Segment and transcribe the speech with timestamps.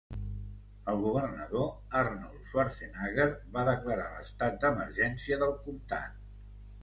[0.91, 1.67] El governador
[1.99, 6.19] Arnold Schwarzenegger va declarar l'estat d'emergència del comtat.